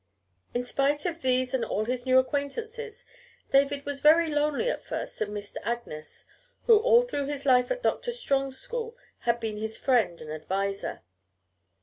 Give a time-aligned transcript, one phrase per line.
[0.55, 3.05] In spite of these and all his new acquaintances,
[3.51, 6.25] David was very lonely at first and missed Agnes,
[6.65, 8.97] who all through his life at Doctor Strong's school
[9.29, 11.03] had been his friend and adviser.